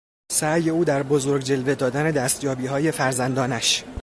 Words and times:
سعی 0.31 0.69
او 0.69 0.85
در 0.85 1.03
بزرگ 1.03 1.41
جلوه 1.43 1.75
دادن 1.75 2.11
دستیابیهای 2.11 2.91
فرزندانش 2.91 3.83